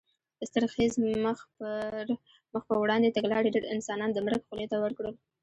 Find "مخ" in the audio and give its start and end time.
1.23-1.37